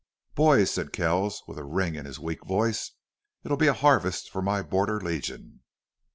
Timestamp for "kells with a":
0.91-1.63